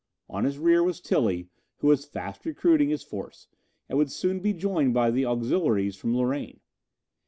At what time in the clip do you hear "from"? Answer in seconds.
5.95-6.17